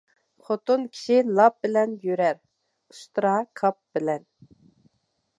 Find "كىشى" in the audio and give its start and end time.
0.93-1.17